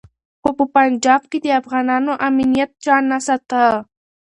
[0.41, 3.63] خو په پنجاب کي د افغانانو امنیت چا نه ساته.